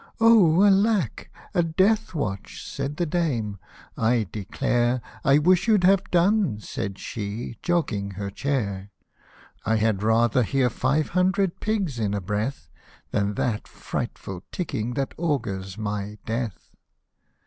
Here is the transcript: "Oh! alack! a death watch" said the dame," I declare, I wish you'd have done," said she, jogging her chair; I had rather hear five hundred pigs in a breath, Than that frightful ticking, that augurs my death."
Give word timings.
"Oh! 0.19 0.63
alack! 0.63 1.29
a 1.53 1.61
death 1.61 2.15
watch" 2.15 2.67
said 2.67 2.97
the 2.97 3.05
dame," 3.05 3.59
I 3.95 4.27
declare, 4.31 4.99
I 5.23 5.37
wish 5.37 5.67
you'd 5.67 5.83
have 5.83 6.09
done," 6.09 6.59
said 6.59 6.97
she, 6.97 7.59
jogging 7.61 8.09
her 8.17 8.31
chair; 8.31 8.89
I 9.63 9.75
had 9.75 10.01
rather 10.01 10.41
hear 10.41 10.71
five 10.71 11.09
hundred 11.09 11.59
pigs 11.59 11.99
in 11.99 12.15
a 12.15 12.19
breath, 12.21 12.67
Than 13.11 13.35
that 13.35 13.67
frightful 13.67 14.41
ticking, 14.51 14.95
that 14.95 15.13
augurs 15.19 15.77
my 15.77 16.17
death." 16.25 16.75